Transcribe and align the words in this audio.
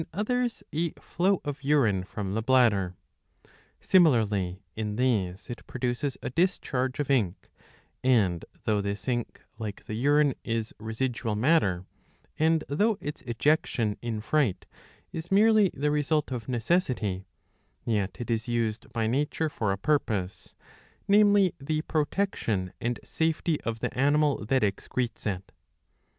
others, 0.13 0.63
a 0.73 0.89
flow 0.93 1.41
of 1.45 1.63
urine 1.63 2.03
from 2.03 2.33
the 2.33 2.41
bladder.20 2.41 3.49
Similarly 3.81 4.63
in 4.75 4.95
these 4.95 5.47
it 5.47 5.67
produces 5.67 6.17
a 6.23 6.31
discharge 6.31 6.99
of 6.99 7.11
ink, 7.11 7.51
and 8.03 8.43
though 8.63 8.81
this 8.81 9.07
ink, 9.07 9.41
like 9.59 9.85
the 9.85 9.93
urine, 9.93 10.33
is 10.43 10.73
residual 10.79 11.35
matter, 11.35 11.85
and 12.39 12.63
though 12.67 12.97
its 12.99 13.21
ejection 13.27 13.95
in 14.01 14.21
fright 14.21 14.65
is 15.13 15.29
merely 15.31 15.69
the 15.71 15.91
result 15.91 16.31
of 16.31 16.49
necessity, 16.49 17.27
yet 17.85 18.17
it 18.19 18.31
is 18.31 18.47
used 18.47 18.91
by 18.91 19.05
nature 19.05 19.49
for 19.49 19.71
a 19.71 19.77
purpose,^' 19.77 20.55
namely 21.07 21.53
the 21.59 21.83
protection 21.83 22.73
and 22.81 22.99
safety 23.03 23.61
of 23.61 23.81
the 23.81 23.95
animal 23.95 24.43
that 24.45 24.63
excretes 24.63 25.27
it. 25.27 25.51